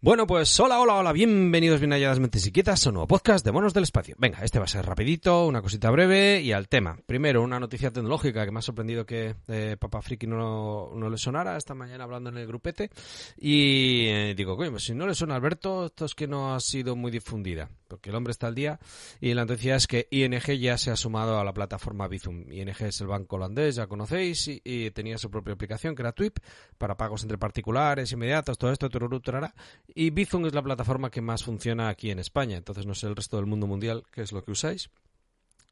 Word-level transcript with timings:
Bueno, 0.00 0.28
pues 0.28 0.60
hola, 0.60 0.78
hola, 0.78 0.94
hola, 0.94 1.12
bienvenidos 1.12 1.80
bien 1.80 1.90
halladas 1.90 2.20
mentes 2.20 2.46
inquietas 2.46 2.86
a 2.86 2.90
un 2.90 2.94
nuevo 2.94 3.08
podcast 3.08 3.44
de 3.44 3.50
Monos 3.50 3.74
del 3.74 3.82
Espacio. 3.82 4.14
Venga, 4.16 4.44
este 4.44 4.60
va 4.60 4.64
a 4.66 4.68
ser 4.68 4.86
rapidito, 4.86 5.44
una 5.44 5.60
cosita 5.60 5.90
breve 5.90 6.40
y 6.40 6.52
al 6.52 6.68
tema. 6.68 6.96
Primero, 7.04 7.42
una 7.42 7.58
noticia 7.58 7.90
tecnológica 7.90 8.44
que 8.44 8.52
me 8.52 8.60
ha 8.60 8.62
sorprendido 8.62 9.04
que 9.04 9.34
eh, 9.48 9.76
Papa 9.76 10.00
Friki 10.00 10.28
no, 10.28 10.92
no, 10.94 11.10
le 11.10 11.18
sonara 11.18 11.56
esta 11.56 11.74
mañana 11.74 12.04
hablando 12.04 12.30
en 12.30 12.36
el 12.36 12.46
grupete. 12.46 12.90
Y 13.38 14.06
eh, 14.06 14.34
digo, 14.36 14.56
coño, 14.56 14.70
pues 14.70 14.84
si 14.84 14.94
no 14.94 15.04
le 15.04 15.16
suena 15.16 15.34
Alberto, 15.34 15.86
esto 15.86 16.04
es 16.04 16.14
que 16.14 16.28
no 16.28 16.54
ha 16.54 16.60
sido 16.60 16.94
muy 16.94 17.10
difundida. 17.10 17.68
Porque 17.88 18.10
el 18.10 18.16
hombre 18.16 18.32
está 18.32 18.46
al 18.46 18.54
día 18.54 18.78
y 19.20 19.32
la 19.34 19.46
noticia 19.46 19.74
es 19.74 19.86
que 19.86 20.06
ING 20.10 20.38
ya 20.60 20.76
se 20.76 20.90
ha 20.90 20.96
sumado 20.96 21.40
a 21.40 21.44
la 21.44 21.54
plataforma 21.54 22.06
Bizum. 22.06 22.52
ING 22.52 22.76
es 22.80 23.00
el 23.00 23.06
banco 23.06 23.36
holandés, 23.36 23.76
ya 23.76 23.86
conocéis, 23.86 24.46
y, 24.62 24.90
tenía 24.90 25.18
su 25.18 25.30
propia 25.30 25.54
aplicación 25.54 25.96
que 25.96 26.02
era 26.02 26.12
TWIP 26.12 26.38
para 26.76 26.96
pagos 26.96 27.22
entre 27.22 27.38
particulares, 27.38 28.12
inmediatos, 28.12 28.58
todo 28.58 28.70
esto, 28.70 28.88
tururú, 28.90 29.20
turará. 29.20 29.54
Y 29.94 30.10
Bizum 30.10 30.46
es 30.46 30.54
la 30.54 30.62
plataforma 30.62 31.10
que 31.10 31.20
más 31.20 31.42
funciona 31.42 31.88
aquí 31.88 32.10
en 32.10 32.18
España. 32.18 32.56
Entonces 32.56 32.86
no 32.86 32.94
sé 32.94 33.06
el 33.06 33.16
resto 33.16 33.36
del 33.36 33.46
mundo 33.46 33.66
mundial 33.66 34.04
qué 34.12 34.22
es 34.22 34.32
lo 34.32 34.44
que 34.44 34.52
usáis. 34.52 34.90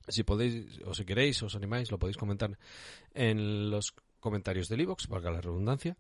Si 0.09 0.23
podéis, 0.23 0.81
o 0.85 0.95
si 0.95 1.05
queréis, 1.05 1.43
os 1.43 1.55
animáis, 1.55 1.91
lo 1.91 1.99
podéis 1.99 2.17
comentar 2.17 2.57
en 3.13 3.71
los 3.71 3.95
comentarios 4.21 4.69
del 4.69 4.83
iVoox, 4.83 5.09
valga 5.09 5.31
la 5.31 5.41
redundancia. 5.41 5.97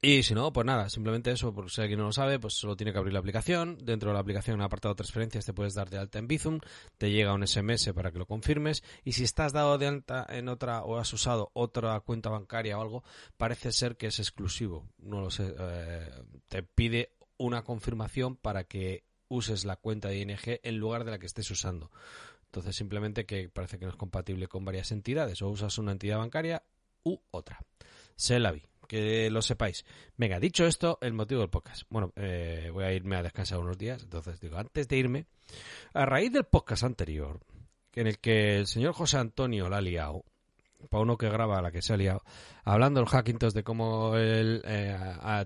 Y 0.00 0.22
si 0.22 0.32
no, 0.32 0.52
pues 0.52 0.64
nada, 0.64 0.88
simplemente 0.88 1.32
eso, 1.32 1.52
por 1.52 1.70
si 1.70 1.80
alguien 1.80 1.98
no 1.98 2.06
lo 2.06 2.12
sabe, 2.12 2.38
pues 2.38 2.54
solo 2.54 2.76
tiene 2.76 2.92
que 2.92 2.98
abrir 2.98 3.12
la 3.12 3.18
aplicación. 3.18 3.78
Dentro 3.78 4.10
de 4.10 4.14
la 4.14 4.20
aplicación, 4.20 4.54
en 4.54 4.60
el 4.60 4.66
apartado 4.66 4.94
de 4.94 4.98
transferencias, 4.98 5.44
te 5.44 5.52
puedes 5.52 5.74
dar 5.74 5.90
de 5.90 5.98
alta 5.98 6.20
en 6.20 6.28
Bizum, 6.28 6.60
te 6.98 7.10
llega 7.10 7.34
un 7.34 7.44
SMS 7.44 7.92
para 7.92 8.12
que 8.12 8.18
lo 8.18 8.26
confirmes. 8.26 8.84
Y 9.04 9.12
si 9.12 9.24
estás 9.24 9.52
dado 9.52 9.76
de 9.76 9.88
alta 9.88 10.24
en 10.28 10.48
otra 10.48 10.84
o 10.84 10.98
has 10.98 11.12
usado 11.12 11.50
otra 11.52 11.98
cuenta 12.00 12.30
bancaria 12.30 12.78
o 12.78 12.82
algo, 12.82 13.02
parece 13.36 13.72
ser 13.72 13.96
que 13.96 14.06
es 14.06 14.20
exclusivo. 14.20 14.88
No 14.98 15.20
lo 15.20 15.30
sé. 15.30 15.52
Eh, 15.58 16.10
te 16.48 16.62
pide 16.62 17.10
una 17.36 17.62
confirmación 17.62 18.36
para 18.36 18.64
que 18.64 19.04
uses 19.26 19.64
la 19.64 19.76
cuenta 19.76 20.08
de 20.08 20.20
ING 20.20 20.38
en 20.62 20.78
lugar 20.78 21.04
de 21.04 21.10
la 21.10 21.18
que 21.18 21.26
estés 21.26 21.50
usando. 21.50 21.90
Entonces, 22.44 22.76
simplemente 22.76 23.26
que 23.26 23.48
parece 23.48 23.78
que 23.78 23.84
no 23.84 23.90
es 23.90 23.96
compatible 23.96 24.46
con 24.46 24.64
varias 24.64 24.92
entidades. 24.92 25.42
O 25.42 25.48
usas 25.48 25.76
una 25.78 25.90
entidad 25.90 26.18
bancaria 26.18 26.62
u 27.02 27.18
otra. 27.32 27.58
Se 28.14 28.38
la 28.38 28.52
vi 28.52 28.62
que 28.88 29.30
lo 29.30 29.42
sepáis. 29.42 29.84
Venga, 30.16 30.40
dicho 30.40 30.66
esto, 30.66 30.98
el 31.00 31.12
motivo 31.12 31.42
del 31.42 31.50
podcast. 31.50 31.82
Bueno, 31.90 32.12
eh, 32.16 32.70
voy 32.72 32.84
a 32.84 32.92
irme 32.92 33.16
a 33.16 33.22
descansar 33.22 33.60
unos 33.60 33.78
días, 33.78 34.02
entonces 34.02 34.40
digo, 34.40 34.56
antes 34.56 34.88
de 34.88 34.96
irme, 34.96 35.26
a 35.94 36.04
raíz 36.06 36.32
del 36.32 36.44
podcast 36.44 36.82
anterior, 36.82 37.38
en 37.94 38.08
el 38.08 38.18
que 38.18 38.56
el 38.56 38.66
señor 38.66 38.94
José 38.94 39.18
Antonio 39.18 39.68
la 39.68 39.76
ha 39.76 39.80
liado, 39.80 40.24
para 40.90 41.02
uno 41.02 41.18
que 41.18 41.28
graba 41.28 41.60
la 41.60 41.70
que 41.70 41.82
se 41.82 41.92
ha 41.92 41.96
liado, 41.96 42.22
hablando 42.64 43.00
el 43.00 43.06
Hackintosh 43.06 43.52
de 43.52 43.64
cómo 43.64 44.16
él 44.16 44.62
eh, 44.64 44.96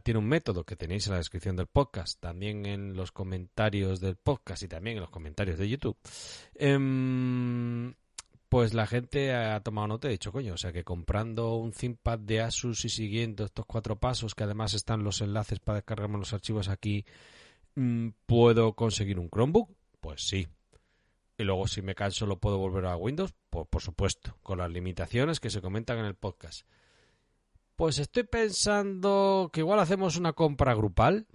tiene 0.02 0.18
un 0.18 0.28
método 0.28 0.64
que 0.64 0.77
tenéis 0.77 1.06
en 1.06 1.12
la 1.12 1.18
descripción 1.18 1.56
del 1.56 1.66
podcast, 1.66 2.20
también 2.20 2.66
en 2.66 2.94
los 2.94 3.12
comentarios 3.12 4.00
del 4.00 4.16
podcast 4.16 4.62
y 4.62 4.68
también 4.68 4.98
en 4.98 5.02
los 5.02 5.10
comentarios 5.10 5.58
de 5.58 5.68
YouTube. 5.68 5.96
Eh, 6.54 7.92
pues 8.53 8.75
la 8.75 8.86
gente 8.86 9.33
ha 9.33 9.58
tomado 9.61 9.89
nota 9.89 10.08
y 10.08 10.11
ha 10.11 10.11
dicho, 10.11 10.31
coño, 10.31 10.53
o 10.53 10.56
sea 10.58 10.75
que 10.75 10.84
comprando 10.84 11.55
un 11.55 11.72
ThinkPad 11.72 12.19
de 12.19 12.42
Asus 12.42 12.84
y 12.84 12.91
siguiendo 12.91 13.47
estos 13.47 13.64
cuatro 13.64 13.98
pasos, 13.98 14.34
que 14.34 14.45
además 14.45 14.75
están 14.75 15.03
los 15.03 15.22
enlaces 15.22 15.58
para 15.58 15.77
descargarme 15.77 16.19
los 16.19 16.34
archivos 16.34 16.69
aquí, 16.69 17.06
mm, 17.77 18.08
¿puedo 18.27 18.75
conseguir 18.75 19.19
un 19.19 19.30
Chromebook? 19.30 19.70
Pues 20.03 20.28
sí. 20.28 20.47
Y 21.39 21.45
luego 21.45 21.67
si 21.67 21.80
me 21.80 21.95
canso 21.95 22.27
lo 22.27 22.41
puedo 22.41 22.58
volver 22.58 22.84
a 22.84 22.97
Windows, 22.98 23.33
pues 23.48 23.67
por 23.69 23.80
supuesto, 23.80 24.36
con 24.42 24.58
las 24.58 24.70
limitaciones 24.70 25.41
que 25.41 25.48
se 25.48 25.62
comentan 25.62 26.00
en 26.00 26.05
el 26.05 26.14
podcast. 26.14 26.67
Pues 27.75 27.98
estoy 27.98 28.25
pensando 28.25 29.48
que 29.50 29.61
igual 29.61 29.80
hacemos 29.80 30.19
una 30.19 30.34
compra 30.34 30.75
grupal. 30.75 31.27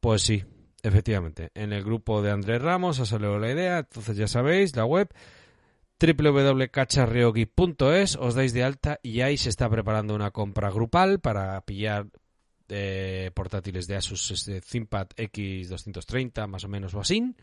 Pues 0.00 0.22
sí, 0.22 0.42
efectivamente. 0.82 1.52
En 1.54 1.72
el 1.72 1.84
grupo 1.84 2.20
de 2.20 2.32
Andrés 2.32 2.60
Ramos 2.60 2.98
ha 2.98 3.06
salido 3.06 3.38
la 3.38 3.52
idea, 3.52 3.78
entonces 3.78 4.16
ya 4.16 4.26
sabéis, 4.26 4.74
la 4.74 4.84
web 4.84 5.08
www.cacharreogui.es, 6.00 8.16
os 8.16 8.34
dais 8.34 8.54
de 8.54 8.64
alta 8.64 8.98
y 9.02 9.20
ahí 9.20 9.36
se 9.36 9.50
está 9.50 9.68
preparando 9.68 10.14
una 10.14 10.30
compra 10.30 10.70
grupal 10.70 11.20
para 11.20 11.60
pillar 11.60 12.06
eh, 12.68 13.30
portátiles 13.34 13.86
de 13.86 13.96
Asus 13.96 14.30
este 14.30 14.60
ThinkPad 14.60 15.08
X230 15.16 16.46
más 16.46 16.64
o 16.64 16.68
menos 16.68 16.94
o 16.94 17.00
así. 17.00 17.34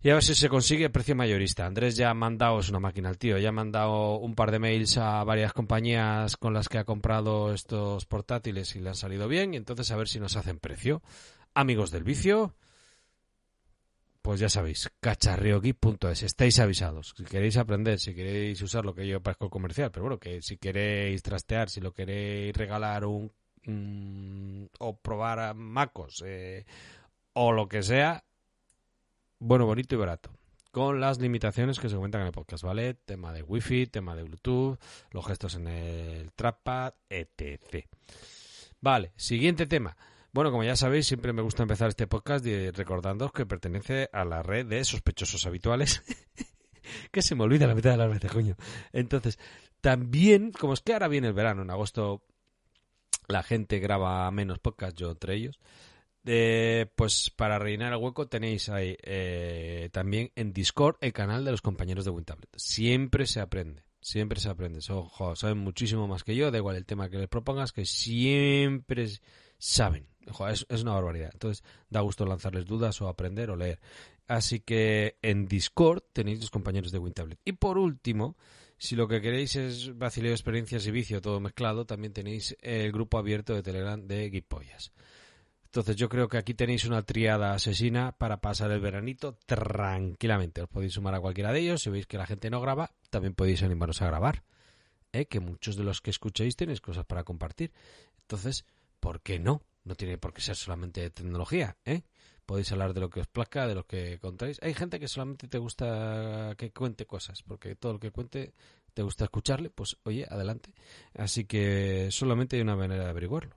Y 0.00 0.10
a 0.10 0.14
ver 0.14 0.22
si 0.22 0.34
se 0.34 0.48
consigue 0.48 0.90
precio 0.90 1.16
mayorista. 1.16 1.66
Andrés 1.66 1.96
ya 1.96 2.10
ha 2.10 2.14
mandado, 2.14 2.60
es 2.60 2.70
una 2.70 2.78
máquina 2.78 3.10
el 3.10 3.18
tío, 3.18 3.36
ya 3.38 3.48
ha 3.48 3.52
mandado 3.52 4.18
un 4.18 4.36
par 4.36 4.52
de 4.52 4.60
mails 4.60 4.96
a 4.96 5.24
varias 5.24 5.52
compañías 5.52 6.36
con 6.36 6.54
las 6.54 6.68
que 6.68 6.78
ha 6.78 6.84
comprado 6.84 7.52
estos 7.52 8.06
portátiles 8.06 8.76
y 8.76 8.80
le 8.80 8.90
han 8.90 8.94
salido 8.94 9.26
bien. 9.26 9.54
Y 9.54 9.56
entonces 9.56 9.90
a 9.90 9.96
ver 9.96 10.08
si 10.08 10.20
nos 10.20 10.36
hacen 10.36 10.60
precio. 10.60 11.02
Amigos 11.52 11.90
del 11.90 12.04
vicio, 12.04 12.54
pues 14.28 14.40
ya 14.40 14.50
sabéis, 14.50 14.90
cacharreogeek.es, 15.00 16.22
estáis 16.22 16.58
avisados. 16.58 17.14
Si 17.16 17.24
queréis 17.24 17.56
aprender, 17.56 17.98
si 17.98 18.14
queréis 18.14 18.60
usar 18.60 18.84
lo 18.84 18.94
que 18.94 19.08
yo 19.08 19.22
parezco 19.22 19.48
comercial, 19.48 19.90
pero 19.90 20.02
bueno, 20.02 20.18
que 20.18 20.42
si 20.42 20.58
queréis 20.58 21.22
trastear, 21.22 21.70
si 21.70 21.80
lo 21.80 21.94
queréis 21.94 22.54
regalar 22.54 23.06
un, 23.06 24.68
o 24.80 24.96
probar 24.98 25.54
macos 25.54 26.22
eh, 26.26 26.66
o 27.32 27.52
lo 27.52 27.70
que 27.70 27.82
sea, 27.82 28.22
bueno, 29.38 29.64
bonito 29.64 29.94
y 29.94 29.98
barato. 29.98 30.28
Con 30.72 31.00
las 31.00 31.18
limitaciones 31.18 31.78
que 31.78 31.88
se 31.88 31.96
comentan 31.96 32.20
en 32.20 32.26
el 32.26 32.32
podcast, 32.34 32.62
¿vale? 32.62 32.92
Tema 32.92 33.32
de 33.32 33.42
wifi, 33.42 33.86
tema 33.86 34.14
de 34.14 34.24
Bluetooth, 34.24 34.78
los 35.10 35.26
gestos 35.26 35.54
en 35.54 35.68
el 35.68 36.32
trackpad, 36.32 36.92
etc. 37.08 37.86
Vale, 38.82 39.10
siguiente 39.16 39.66
tema. 39.66 39.96
Bueno, 40.32 40.50
como 40.50 40.62
ya 40.62 40.76
sabéis, 40.76 41.06
siempre 41.06 41.32
me 41.32 41.42
gusta 41.42 41.62
empezar 41.62 41.88
este 41.88 42.06
podcast 42.06 42.44
recordando 42.74 43.30
que 43.30 43.46
pertenece 43.46 44.10
a 44.12 44.24
la 44.24 44.42
red 44.42 44.66
de 44.66 44.84
sospechosos 44.84 45.46
habituales. 45.46 46.02
que 47.12 47.22
se 47.22 47.34
me 47.34 47.44
olvida 47.44 47.66
la 47.66 47.74
mitad 47.74 47.92
de 47.92 47.96
las 47.96 48.10
veces, 48.10 48.30
coño. 48.30 48.56
Entonces, 48.92 49.38
también, 49.80 50.52
como 50.52 50.74
es 50.74 50.80
que 50.80 50.92
ahora 50.92 51.08
viene 51.08 51.28
el 51.28 51.34
verano, 51.34 51.62
en 51.62 51.70
agosto 51.70 52.22
la 53.26 53.42
gente 53.42 53.78
graba 53.78 54.30
menos 54.30 54.58
podcast, 54.58 54.96
yo 54.96 55.10
entre 55.10 55.34
ellos. 55.34 55.58
Eh, 56.24 56.86
pues 56.94 57.30
para 57.30 57.58
rellenar 57.58 57.92
el 57.92 57.98
hueco 57.98 58.28
tenéis 58.28 58.68
ahí 58.68 58.96
eh, 59.02 59.88
también 59.92 60.30
en 60.34 60.52
Discord 60.52 60.96
el 61.00 61.12
canal 61.12 61.44
de 61.44 61.52
los 61.52 61.62
compañeros 61.62 62.04
de 62.04 62.10
WinTablet. 62.10 62.50
Siempre 62.56 63.26
se 63.26 63.40
aprende, 63.40 63.84
siempre 64.00 64.40
se 64.40 64.50
aprende. 64.50 64.80
Ojo, 64.90 65.36
saben 65.36 65.58
muchísimo 65.58 66.06
más 66.06 66.24
que 66.24 66.36
yo, 66.36 66.50
da 66.50 66.58
igual 66.58 66.76
el 66.76 66.86
tema 66.86 67.08
que 67.08 67.18
les 67.18 67.28
propongas, 67.28 67.72
que 67.72 67.86
siempre 67.86 69.06
saben 69.58 70.08
es, 70.50 70.82
una 70.82 70.92
barbaridad. 70.92 71.30
Entonces, 71.32 71.64
da 71.90 72.00
gusto 72.00 72.26
lanzarles 72.26 72.66
dudas 72.66 73.00
o 73.00 73.08
aprender 73.08 73.50
o 73.50 73.56
leer. 73.56 73.80
Así 74.26 74.60
que 74.60 75.16
en 75.22 75.46
Discord 75.46 76.02
tenéis 76.12 76.40
los 76.40 76.50
compañeros 76.50 76.92
de 76.92 76.98
WinTablet. 76.98 77.40
Y 77.44 77.52
por 77.52 77.78
último, 77.78 78.36
si 78.76 78.94
lo 78.94 79.08
que 79.08 79.20
queréis 79.20 79.56
es 79.56 79.96
vacileo, 79.96 80.32
experiencias 80.32 80.86
y 80.86 80.90
vicio 80.90 81.20
todo 81.20 81.40
mezclado, 81.40 81.86
también 81.86 82.12
tenéis 82.12 82.56
el 82.60 82.92
grupo 82.92 83.18
abierto 83.18 83.54
de 83.54 83.62
Telegram 83.62 84.06
de 84.06 84.28
Guipollas. 84.30 84.92
Entonces 85.64 85.96
yo 85.96 86.08
creo 86.08 86.28
que 86.28 86.38
aquí 86.38 86.54
tenéis 86.54 86.86
una 86.86 87.02
triada 87.02 87.52
asesina 87.52 88.12
para 88.12 88.40
pasar 88.40 88.70
el 88.70 88.80
veranito 88.80 89.38
tranquilamente. 89.46 90.62
Os 90.62 90.68
podéis 90.68 90.94
sumar 90.94 91.14
a 91.14 91.20
cualquiera 91.20 91.52
de 91.52 91.60
ellos. 91.60 91.82
Si 91.82 91.90
veis 91.90 92.06
que 92.06 92.16
la 92.16 92.26
gente 92.26 92.48
no 92.48 92.60
graba, 92.60 92.92
también 93.10 93.34
podéis 93.34 93.62
animaros 93.62 94.00
a 94.00 94.06
grabar. 94.06 94.44
¿eh? 95.12 95.26
Que 95.26 95.40
muchos 95.40 95.76
de 95.76 95.84
los 95.84 96.00
que 96.00 96.10
escuchéis 96.10 96.56
tenéis 96.56 96.80
cosas 96.80 97.04
para 97.04 97.24
compartir. 97.24 97.72
Entonces, 98.22 98.64
¿por 99.00 99.20
qué 99.20 99.38
no? 99.38 99.62
No 99.84 99.94
tiene 99.94 100.18
por 100.18 100.32
qué 100.32 100.40
ser 100.40 100.56
solamente 100.56 101.10
tecnología, 101.10 101.76
¿eh? 101.84 102.02
Podéis 102.46 102.72
hablar 102.72 102.94
de 102.94 103.00
lo 103.00 103.10
que 103.10 103.20
os 103.20 103.26
plazca, 103.26 103.66
de 103.66 103.74
lo 103.74 103.86
que 103.86 104.18
contáis. 104.18 104.58
Hay 104.62 104.72
gente 104.72 104.98
que 104.98 105.08
solamente 105.08 105.48
te 105.48 105.58
gusta 105.58 106.54
que 106.56 106.72
cuente 106.72 107.06
cosas, 107.06 107.42
porque 107.42 107.74
todo 107.76 107.94
lo 107.94 108.00
que 108.00 108.10
cuente 108.10 108.54
te 108.94 109.02
gusta 109.02 109.24
escucharle, 109.24 109.70
pues 109.70 109.96
oye, 110.04 110.26
adelante. 110.28 110.72
Así 111.14 111.44
que 111.44 112.08
solamente 112.10 112.56
hay 112.56 112.62
una 112.62 112.76
manera 112.76 113.04
de 113.04 113.10
averiguarlo 113.10 113.56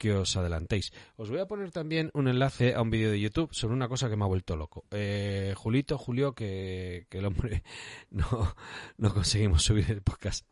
que 0.00 0.14
os 0.14 0.34
adelantéis. 0.34 0.94
Os 1.16 1.28
voy 1.28 1.40
a 1.40 1.46
poner 1.46 1.70
también 1.70 2.10
un 2.14 2.26
enlace 2.26 2.74
a 2.74 2.80
un 2.80 2.88
vídeo 2.88 3.10
de 3.10 3.20
YouTube 3.20 3.52
sobre 3.52 3.74
una 3.74 3.86
cosa 3.86 4.08
que 4.08 4.16
me 4.16 4.24
ha 4.24 4.28
vuelto 4.28 4.56
loco. 4.56 4.86
Eh, 4.90 5.52
Julito, 5.54 5.98
Julio, 5.98 6.34
que, 6.34 7.06
que, 7.10 7.18
el 7.18 7.26
hombre 7.26 7.62
no, 8.10 8.56
no 8.96 9.12
conseguimos 9.12 9.62
subir 9.62 9.90
el 9.90 10.00
podcast 10.00 10.46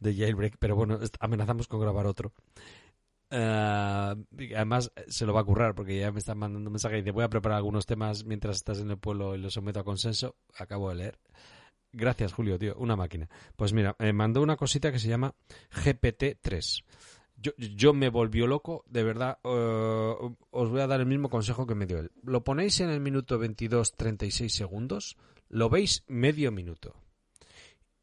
de 0.00 0.16
Jailbreak, 0.16 0.56
pero 0.58 0.74
bueno, 0.74 0.98
amenazamos 1.20 1.68
con 1.68 1.80
grabar 1.80 2.06
otro. 2.06 2.32
Uh, 3.34 4.14
además, 4.54 4.92
se 5.08 5.26
lo 5.26 5.34
va 5.34 5.40
a 5.40 5.44
currar 5.44 5.74
porque 5.74 5.98
ya 5.98 6.12
me 6.12 6.20
están 6.20 6.38
mandando 6.38 6.70
mensajes 6.70 6.98
y 6.98 7.00
dice: 7.00 7.10
Voy 7.10 7.24
a 7.24 7.28
preparar 7.28 7.56
algunos 7.56 7.84
temas 7.84 8.24
mientras 8.24 8.56
estás 8.56 8.78
en 8.78 8.90
el 8.90 8.98
pueblo 8.98 9.34
y 9.34 9.38
los 9.38 9.54
someto 9.54 9.80
a 9.80 9.84
consenso. 9.84 10.36
Acabo 10.56 10.90
de 10.90 10.94
leer. 10.94 11.18
Gracias, 11.92 12.32
Julio, 12.32 12.58
tío. 12.58 12.76
Una 12.76 12.94
máquina. 12.94 13.28
Pues 13.56 13.72
mira, 13.72 13.96
me 13.98 14.12
mandó 14.12 14.40
una 14.40 14.56
cosita 14.56 14.92
que 14.92 15.00
se 15.00 15.08
llama 15.08 15.34
GPT-3. 15.72 16.84
Yo, 17.36 17.52
yo, 17.56 17.92
me 17.92 18.08
volvió 18.08 18.46
loco, 18.46 18.84
de 18.86 19.02
verdad. 19.02 19.38
Os 19.42 20.70
voy 20.70 20.80
a 20.80 20.86
dar 20.86 21.00
el 21.00 21.06
mismo 21.06 21.28
consejo 21.28 21.66
que 21.66 21.74
me 21.74 21.86
dio 21.86 21.98
él. 21.98 22.12
Lo 22.22 22.44
ponéis 22.44 22.78
en 22.80 22.90
el 22.90 23.00
minuto 23.00 23.40
22-36 23.40 24.48
segundos, 24.48 25.16
lo 25.48 25.68
veis 25.68 26.04
medio 26.06 26.52
minuto. 26.52 26.94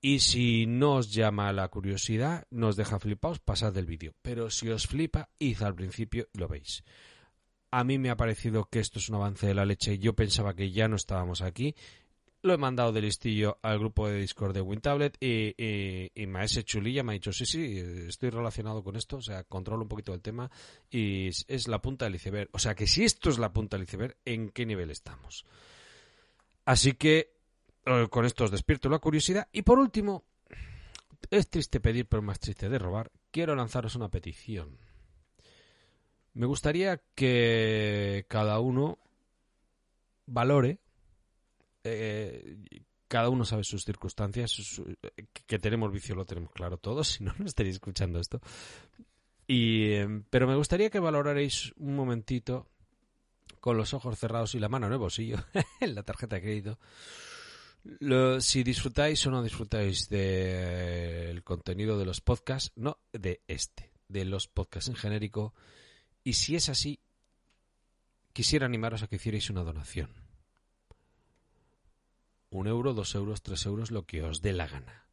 Y 0.01 0.19
si 0.19 0.65
no 0.65 0.95
os 0.95 1.13
llama 1.13 1.53
la 1.53 1.67
curiosidad, 1.67 2.47
nos 2.49 2.75
deja 2.75 2.99
flipaos, 2.99 3.39
pasad 3.39 3.71
del 3.71 3.85
vídeo. 3.85 4.15
Pero 4.23 4.49
si 4.49 4.67
os 4.69 4.87
flipa, 4.87 5.29
id 5.37 5.61
al 5.61 5.75
principio 5.75 6.27
y 6.33 6.39
lo 6.39 6.47
veis. 6.47 6.83
A 7.69 7.83
mí 7.83 7.99
me 7.99 8.09
ha 8.09 8.17
parecido 8.17 8.65
que 8.65 8.79
esto 8.79 8.97
es 8.97 9.09
un 9.09 9.15
avance 9.15 9.45
de 9.45 9.53
la 9.53 9.63
leche. 9.63 9.99
Yo 9.99 10.13
pensaba 10.13 10.55
que 10.55 10.71
ya 10.71 10.87
no 10.87 10.95
estábamos 10.95 11.41
aquí. 11.41 11.75
Lo 12.41 12.55
he 12.55 12.57
mandado 12.57 12.91
de 12.91 13.01
listillo 13.01 13.59
al 13.61 13.77
grupo 13.77 14.07
de 14.07 14.17
Discord 14.17 14.55
de 14.55 14.61
WinTablet 14.61 15.15
y, 15.19 15.53
y, 15.55 16.11
y 16.15 16.25
Maese 16.25 16.63
Chulilla 16.63 17.03
me 17.03 17.11
ha 17.11 17.13
dicho, 17.13 17.31
sí, 17.31 17.45
sí, 17.45 17.77
estoy 18.07 18.31
relacionado 18.31 18.83
con 18.83 18.95
esto, 18.95 19.17
o 19.17 19.21
sea, 19.21 19.43
controlo 19.43 19.83
un 19.83 19.87
poquito 19.87 20.15
el 20.15 20.21
tema 20.21 20.49
y 20.89 21.27
es, 21.27 21.45
es 21.47 21.67
la 21.67 21.79
punta 21.79 22.05
del 22.05 22.15
iceberg. 22.15 22.49
O 22.53 22.57
sea, 22.57 22.73
que 22.73 22.87
si 22.87 23.03
esto 23.03 23.29
es 23.29 23.37
la 23.37 23.53
punta 23.53 23.77
del 23.77 23.83
iceberg, 23.83 24.17
¿en 24.25 24.49
qué 24.49 24.65
nivel 24.65 24.89
estamos? 24.89 25.45
Así 26.65 26.93
que 26.93 27.40
con 28.09 28.25
esto 28.25 28.45
os 28.45 28.51
despierto 28.51 28.89
la 28.89 28.99
curiosidad. 28.99 29.47
Y 29.51 29.63
por 29.63 29.79
último, 29.79 30.23
es 31.29 31.49
triste 31.49 31.79
pedir, 31.79 32.07
pero 32.07 32.21
más 32.21 32.39
triste 32.39 32.69
de 32.69 32.79
robar, 32.79 33.11
quiero 33.31 33.55
lanzaros 33.55 33.95
una 33.95 34.09
petición. 34.09 34.77
Me 36.33 36.45
gustaría 36.45 37.01
que 37.15 38.25
cada 38.27 38.59
uno 38.59 38.97
valore, 40.25 40.79
eh, 41.83 42.57
cada 43.07 43.29
uno 43.29 43.43
sabe 43.43 43.63
sus 43.63 43.83
circunstancias, 43.83 44.81
que 45.45 45.59
tenemos 45.59 45.91
vicio 45.91 46.15
lo 46.15 46.25
tenemos 46.25 46.51
claro 46.51 46.77
todos, 46.77 47.07
si 47.13 47.23
no, 47.23 47.33
no 47.37 47.45
estaréis 47.45 47.75
escuchando 47.75 48.19
esto. 48.19 48.39
Y, 49.47 49.91
eh, 49.91 50.23
pero 50.29 50.47
me 50.47 50.55
gustaría 50.55 50.89
que 50.89 50.99
valoraréis 50.99 51.73
un 51.77 51.95
momentito, 51.95 52.67
con 53.59 53.77
los 53.77 53.93
ojos 53.93 54.17
cerrados 54.17 54.55
y 54.55 54.59
la 54.59 54.69
mano 54.69 54.87
en 54.87 54.93
el 54.93 54.99
bolsillo, 54.99 55.37
en 55.81 55.93
la 55.93 56.03
tarjeta 56.03 56.37
de 56.37 56.41
crédito, 56.41 56.79
lo- 57.83 58.39
si 58.41 58.63
disfrutáis 58.63 59.25
o 59.27 59.31
no 59.31 59.43
disfrutáis 59.43 60.09
del 60.09 61.43
contenido 61.43 61.97
de 61.97 62.05
los 62.05 62.21
podcasts, 62.21 62.71
no 62.75 62.97
de 63.13 63.41
este, 63.47 63.91
de 64.07 64.25
los 64.25 64.47
podcasts 64.47 64.89
en 64.89 64.95
genérico, 64.95 65.53
y 66.23 66.33
si 66.33 66.55
es 66.55 66.69
así, 66.69 66.99
quisiera 68.33 68.65
animaros 68.65 69.03
a 69.03 69.07
que 69.07 69.15
hicierais 69.15 69.49
una 69.49 69.63
donación. 69.63 70.09
Un 72.51 72.67
euro, 72.67 72.93
dos 72.93 73.15
euros, 73.15 73.41
tres 73.41 73.65
euros, 73.65 73.91
lo 73.91 74.05
que 74.05 74.23
os 74.23 74.41
dé 74.41 74.51
la 74.53 74.67
gana. 74.67 75.07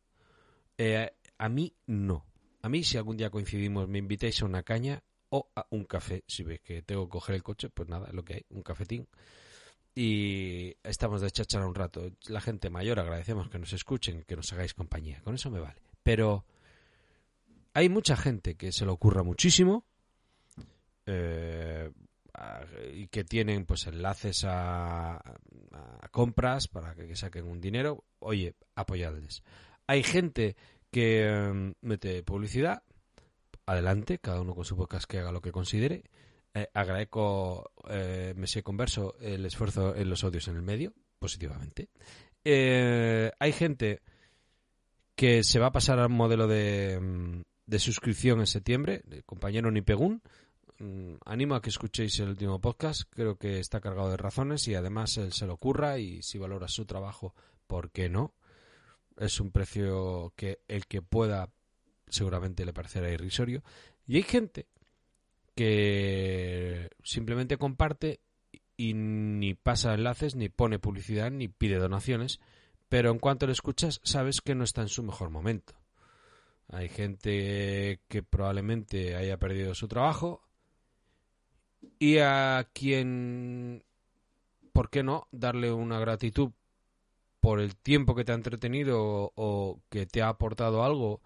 Eh, 0.76 1.10
a 1.38 1.48
mí 1.48 1.74
no. 1.86 2.26
A 2.62 2.68
mí 2.68 2.82
si 2.82 2.96
algún 2.96 3.16
día 3.16 3.30
coincidimos 3.30 3.88
me 3.88 3.98
invitáis 3.98 4.42
a 4.42 4.44
una 4.44 4.64
caña 4.64 5.02
o 5.30 5.48
a 5.54 5.66
un 5.70 5.84
café, 5.84 6.24
si 6.26 6.42
veis 6.42 6.60
que 6.60 6.82
tengo 6.82 7.06
que 7.06 7.12
coger 7.12 7.36
el 7.36 7.42
coche, 7.42 7.68
pues 7.70 7.88
nada, 7.88 8.08
es 8.08 8.14
lo 8.14 8.24
que 8.24 8.34
hay, 8.34 8.46
un 8.50 8.62
cafetín 8.62 9.06
y 10.00 10.76
estamos 10.84 11.20
de 11.22 11.28
cháchara 11.32 11.66
un 11.66 11.74
rato. 11.74 12.12
La 12.28 12.40
gente 12.40 12.70
mayor 12.70 13.00
agradecemos 13.00 13.48
que 13.48 13.58
nos 13.58 13.72
escuchen, 13.72 14.22
que 14.22 14.36
nos 14.36 14.52
hagáis 14.52 14.72
compañía. 14.72 15.20
Con 15.24 15.34
eso 15.34 15.50
me 15.50 15.58
vale. 15.58 15.82
Pero 16.04 16.44
hay 17.74 17.88
mucha 17.88 18.16
gente 18.16 18.54
que 18.54 18.70
se 18.70 18.84
le 18.84 18.92
ocurra 18.92 19.24
muchísimo 19.24 19.84
eh, 21.04 21.90
y 22.94 23.08
que 23.08 23.24
tienen 23.24 23.66
pues 23.66 23.88
enlaces 23.88 24.44
a, 24.44 25.16
a 25.16 26.08
compras 26.12 26.68
para 26.68 26.94
que, 26.94 27.08
que 27.08 27.16
saquen 27.16 27.48
un 27.48 27.60
dinero. 27.60 28.04
Oye, 28.20 28.54
apoyadles. 28.76 29.42
Hay 29.88 30.04
gente 30.04 30.54
que 30.92 31.26
eh, 31.26 31.74
mete 31.80 32.22
publicidad. 32.22 32.84
Adelante, 33.66 34.20
cada 34.20 34.42
uno 34.42 34.54
con 34.54 34.64
su 34.64 34.76
podcast 34.76 35.10
que 35.10 35.18
haga 35.18 35.32
lo 35.32 35.40
que 35.40 35.50
considere. 35.50 36.04
Eh, 36.58 36.68
agradezco, 36.74 37.72
eh, 37.88 38.34
me 38.36 38.46
sé 38.46 38.62
converso, 38.62 39.16
el 39.20 39.44
esfuerzo 39.46 39.94
en 39.94 40.10
los 40.10 40.24
odios 40.24 40.48
en 40.48 40.56
el 40.56 40.62
medio, 40.62 40.92
positivamente. 41.18 41.90
Eh, 42.44 43.30
hay 43.38 43.52
gente 43.52 44.02
que 45.14 45.44
se 45.44 45.58
va 45.58 45.66
a 45.66 45.72
pasar 45.72 45.98
al 46.00 46.08
modelo 46.08 46.48
de, 46.48 46.98
mm, 47.00 47.42
de 47.66 47.78
suscripción 47.78 48.40
en 48.40 48.46
septiembre, 48.46 49.02
el 49.10 49.24
compañero 49.24 49.70
Nipegún. 49.70 50.22
Mm, 50.78 51.14
Animo 51.24 51.54
a 51.54 51.62
que 51.62 51.70
escuchéis 51.70 52.18
el 52.20 52.30
último 52.30 52.60
podcast, 52.60 53.02
creo 53.10 53.36
que 53.36 53.60
está 53.60 53.80
cargado 53.80 54.10
de 54.10 54.16
razones 54.16 54.66
y 54.68 54.74
además 54.74 55.16
él 55.16 55.32
se 55.32 55.46
lo 55.46 55.54
ocurra 55.54 55.98
y 55.98 56.22
si 56.22 56.38
valora 56.38 56.68
su 56.68 56.86
trabajo, 56.86 57.34
¿por 57.66 57.90
qué 57.90 58.08
no? 58.08 58.34
Es 59.16 59.40
un 59.40 59.50
precio 59.50 60.32
que 60.36 60.60
el 60.68 60.86
que 60.86 61.02
pueda 61.02 61.50
seguramente 62.08 62.64
le 62.64 62.72
parecerá 62.72 63.10
irrisorio. 63.10 63.62
Y 64.06 64.16
hay 64.16 64.22
gente 64.22 64.66
que 65.58 66.88
simplemente 67.02 67.56
comparte 67.56 68.20
y 68.76 68.94
ni 68.94 69.54
pasa 69.54 69.92
enlaces, 69.92 70.36
ni 70.36 70.48
pone 70.48 70.78
publicidad, 70.78 71.32
ni 71.32 71.48
pide 71.48 71.78
donaciones, 71.78 72.38
pero 72.88 73.10
en 73.10 73.18
cuanto 73.18 73.46
lo 73.46 73.52
escuchas 73.52 74.00
sabes 74.04 74.40
que 74.40 74.54
no 74.54 74.62
está 74.62 74.82
en 74.82 74.88
su 74.88 75.02
mejor 75.02 75.30
momento. 75.30 75.74
Hay 76.68 76.88
gente 76.88 78.00
que 78.06 78.22
probablemente 78.22 79.16
haya 79.16 79.36
perdido 79.36 79.74
su 79.74 79.88
trabajo 79.88 80.42
y 81.98 82.18
a 82.18 82.68
quien, 82.72 83.82
¿por 84.72 84.90
qué 84.90 85.02
no?, 85.02 85.26
darle 85.32 85.72
una 85.72 85.98
gratitud 85.98 86.52
por 87.40 87.58
el 87.58 87.74
tiempo 87.74 88.14
que 88.14 88.24
te 88.24 88.30
ha 88.30 88.36
entretenido 88.36 89.02
o, 89.02 89.32
o 89.34 89.80
que 89.90 90.06
te 90.06 90.22
ha 90.22 90.28
aportado 90.28 90.84
algo 90.84 91.20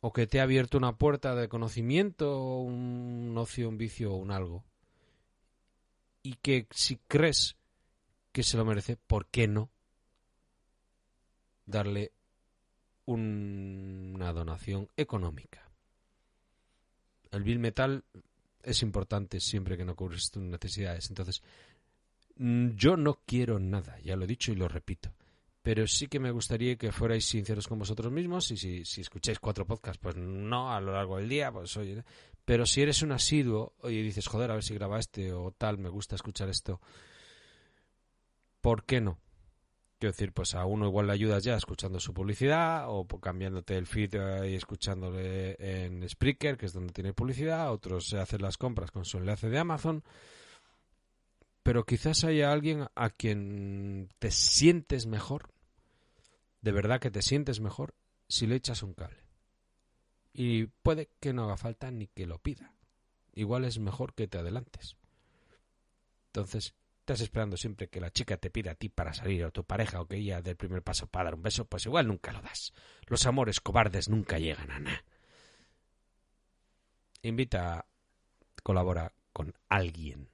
o 0.00 0.12
que 0.12 0.26
te 0.26 0.40
ha 0.40 0.44
abierto 0.44 0.78
una 0.78 0.96
puerta 0.96 1.34
de 1.34 1.48
conocimiento, 1.48 2.58
un 2.60 3.34
ocio, 3.36 3.68
un 3.68 3.78
vicio 3.78 4.12
o 4.12 4.16
un 4.16 4.30
algo. 4.30 4.64
Y 6.22 6.34
que 6.34 6.66
si 6.70 6.96
crees 7.08 7.56
que 8.32 8.42
se 8.42 8.56
lo 8.56 8.64
merece, 8.64 8.96
¿por 8.96 9.26
qué 9.26 9.48
no 9.48 9.70
darle 11.66 12.12
un- 13.06 14.12
una 14.14 14.32
donación 14.32 14.88
económica? 14.96 15.68
El 17.30 17.42
bill 17.42 17.58
metal 17.58 18.04
es 18.62 18.82
importante 18.82 19.40
siempre 19.40 19.76
que 19.76 19.84
no 19.84 19.96
cubres 19.96 20.30
tus 20.30 20.42
necesidades. 20.42 21.08
Entonces, 21.08 21.42
mm, 22.36 22.70
yo 22.76 22.96
no 22.96 23.20
quiero 23.26 23.58
nada, 23.58 23.98
ya 24.00 24.16
lo 24.16 24.24
he 24.24 24.28
dicho 24.28 24.52
y 24.52 24.56
lo 24.56 24.68
repito 24.68 25.12
pero 25.68 25.86
sí 25.86 26.06
que 26.06 26.18
me 26.18 26.30
gustaría 26.30 26.76
que 26.76 26.92
fuerais 26.92 27.26
sinceros 27.26 27.68
con 27.68 27.78
vosotros 27.78 28.10
mismos 28.10 28.50
y 28.52 28.56
si, 28.56 29.00
escucháis 29.02 29.38
cuatro 29.38 29.66
podcasts, 29.66 30.00
pues 30.02 30.16
no 30.16 30.72
a 30.72 30.80
lo 30.80 30.94
largo 30.94 31.18
del 31.18 31.28
día, 31.28 31.52
pues 31.52 31.76
oye, 31.76 32.02
pero 32.42 32.64
si 32.64 32.80
eres 32.80 33.02
un 33.02 33.12
asiduo 33.12 33.74
y 33.84 34.00
dices, 34.00 34.28
joder, 34.28 34.50
a 34.50 34.54
ver 34.54 34.62
si 34.62 34.72
graba 34.72 34.98
este 34.98 35.30
o 35.30 35.50
tal, 35.50 35.76
me 35.76 35.90
gusta 35.90 36.14
escuchar 36.14 36.48
esto, 36.48 36.80
¿por 38.62 38.84
qué 38.84 39.02
no? 39.02 39.18
Quiero 39.98 40.12
decir, 40.12 40.32
pues 40.32 40.54
a 40.54 40.64
uno 40.64 40.86
igual 40.86 41.08
le 41.08 41.12
ayudas 41.12 41.44
ya 41.44 41.54
escuchando 41.54 42.00
su 42.00 42.14
publicidad 42.14 42.86
o 42.88 43.06
cambiándote 43.06 43.76
el 43.76 43.86
feed 43.86 44.14
eh, 44.14 44.52
y 44.52 44.54
escuchándole 44.54 45.54
en 45.58 46.08
Spreaker, 46.08 46.56
que 46.56 46.64
es 46.64 46.72
donde 46.72 46.94
tiene 46.94 47.12
publicidad, 47.12 47.70
otros 47.70 48.08
se 48.08 48.16
hacen 48.16 48.40
las 48.40 48.56
compras 48.56 48.90
con 48.90 49.04
su 49.04 49.18
enlace 49.18 49.50
de 49.50 49.58
Amazon 49.58 50.02
pero 51.68 51.84
quizás 51.84 52.24
haya 52.24 52.50
alguien 52.50 52.86
a 52.94 53.10
quien 53.10 54.08
te 54.18 54.30
sientes 54.30 55.04
mejor, 55.04 55.50
de 56.60 56.72
verdad 56.72 57.00
que 57.00 57.10
te 57.10 57.22
sientes 57.22 57.60
mejor, 57.60 57.94
si 58.28 58.46
le 58.46 58.56
echas 58.56 58.82
un 58.82 58.94
cable. 58.94 59.22
Y 60.32 60.66
puede 60.66 61.10
que 61.20 61.32
no 61.32 61.44
haga 61.44 61.56
falta 61.56 61.90
ni 61.90 62.06
que 62.08 62.26
lo 62.26 62.38
pida. 62.38 62.74
Igual 63.34 63.64
es 63.64 63.78
mejor 63.78 64.14
que 64.14 64.28
te 64.28 64.38
adelantes. 64.38 64.96
Entonces, 66.26 66.74
estás 67.00 67.20
esperando 67.20 67.56
siempre 67.56 67.88
que 67.88 68.00
la 68.00 68.10
chica 68.10 68.36
te 68.36 68.50
pida 68.50 68.72
a 68.72 68.74
ti 68.74 68.88
para 68.88 69.14
salir 69.14 69.44
o 69.44 69.52
tu 69.52 69.64
pareja 69.64 70.00
o 70.00 70.06
que 70.06 70.16
ella 70.16 70.42
dé 70.42 70.50
el 70.50 70.56
primer 70.56 70.82
paso 70.82 71.06
para 71.06 71.24
dar 71.24 71.34
un 71.34 71.42
beso, 71.42 71.64
pues 71.64 71.86
igual 71.86 72.06
nunca 72.06 72.32
lo 72.32 72.42
das. 72.42 72.72
Los 73.06 73.26
amores 73.26 73.60
cobardes 73.60 74.08
nunca 74.08 74.38
llegan 74.38 74.70
a 74.70 74.78
nada. 74.78 75.04
Invita, 77.22 77.86
colabora 78.62 79.12
con 79.32 79.54
alguien 79.68 80.28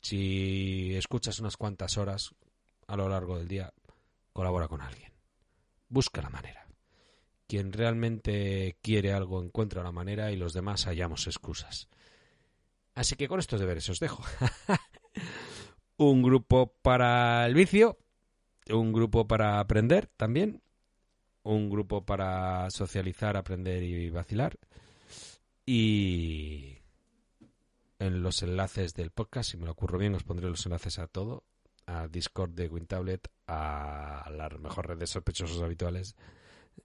si 0.00 0.94
escuchas 0.96 1.40
unas 1.40 1.56
cuantas 1.56 1.98
horas 1.98 2.34
a 2.86 2.96
lo 2.96 3.08
largo 3.08 3.38
del 3.38 3.48
día, 3.48 3.72
colabora 4.38 4.68
con 4.68 4.80
alguien. 4.80 5.12
Busca 5.88 6.22
la 6.22 6.30
manera. 6.30 6.64
Quien 7.48 7.72
realmente 7.72 8.78
quiere 8.82 9.12
algo 9.12 9.42
encuentra 9.42 9.82
la 9.82 9.90
manera 9.90 10.30
y 10.30 10.36
los 10.36 10.52
demás 10.52 10.84
hallamos 10.84 11.26
excusas. 11.26 11.88
Así 12.94 13.16
que 13.16 13.26
con 13.26 13.40
estos 13.40 13.58
deberes 13.58 13.88
os 13.88 13.98
dejo. 13.98 14.22
un 15.96 16.22
grupo 16.22 16.72
para 16.82 17.46
el 17.46 17.54
vicio, 17.54 17.98
un 18.70 18.92
grupo 18.92 19.26
para 19.26 19.58
aprender 19.58 20.06
también, 20.06 20.62
un 21.42 21.68
grupo 21.68 22.06
para 22.06 22.70
socializar, 22.70 23.36
aprender 23.36 23.82
y 23.82 24.08
vacilar. 24.08 24.56
Y 25.66 26.78
en 27.98 28.22
los 28.22 28.44
enlaces 28.44 28.94
del 28.94 29.10
podcast, 29.10 29.50
si 29.50 29.56
me 29.56 29.66
lo 29.66 29.72
ocurro 29.72 29.98
bien, 29.98 30.14
os 30.14 30.22
pondré 30.22 30.48
los 30.48 30.64
enlaces 30.64 31.00
a 31.00 31.08
todo, 31.08 31.42
a 31.88 32.06
Discord 32.06 32.50
de 32.50 32.68
WinTablet, 32.68 33.28
a 33.46 34.28
la 34.30 34.48
mejor 34.60 34.88
red 34.88 34.98
de 34.98 35.06
sospechosos 35.06 35.62
habituales, 35.62 36.14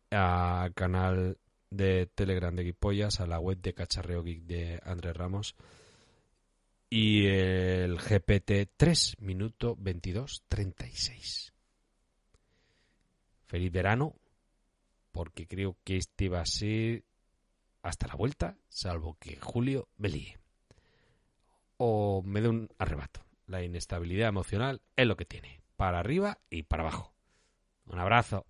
al 0.10 0.74
canal 0.74 1.38
de 1.70 2.06
Telegram 2.08 2.56
de 2.56 2.64
Guipollas, 2.64 3.20
a 3.20 3.28
la 3.28 3.40
web 3.40 3.60
de 3.62 3.74
Cacharreo 3.74 4.24
Geek 4.24 4.44
de 4.44 4.80
Andrés 4.84 5.16
Ramos 5.16 5.56
y 6.90 7.26
el 7.26 7.98
GPT 7.98 8.72
3 8.78 9.18
minuto 9.20 9.76
22 9.78 10.44
36. 10.48 11.54
Feliz 13.46 13.72
verano, 13.72 14.16
porque 15.12 15.48
creo 15.48 15.76
que 15.84 15.98
este 15.98 16.30
va 16.30 16.42
a 16.42 16.46
ser 16.46 17.04
hasta 17.82 18.08
la 18.08 18.16
vuelta, 18.16 18.58
salvo 18.70 19.18
que 19.20 19.36
Julio 19.36 19.90
me 19.98 20.10
líe. 20.10 20.38
o 21.78 22.22
me 22.24 22.40
dé 22.42 22.48
un 22.48 22.70
arrebato. 22.78 23.26
La 23.54 23.62
inestabilidad 23.62 24.30
emocional 24.30 24.82
es 24.96 25.06
lo 25.06 25.16
que 25.16 25.26
tiene, 25.26 25.62
para 25.76 26.00
arriba 26.00 26.40
y 26.50 26.64
para 26.64 26.82
abajo. 26.82 27.14
Un 27.86 28.00
abrazo. 28.00 28.48